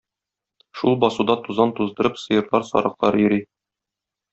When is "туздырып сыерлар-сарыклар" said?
1.81-3.23